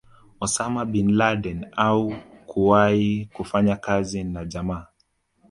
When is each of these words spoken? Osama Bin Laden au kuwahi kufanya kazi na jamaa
Osama 0.39 0.85
Bin 0.85 1.11
Laden 1.15 1.67
au 1.77 2.15
kuwahi 2.47 3.29
kufanya 3.33 3.75
kazi 3.75 4.23
na 4.23 4.45
jamaa 4.45 4.87